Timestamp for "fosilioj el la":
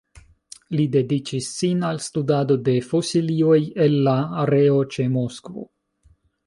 2.89-4.19